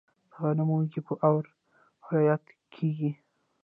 [0.27, 1.43] د غنمو وږي په اور
[2.05, 3.11] وریت کیږي.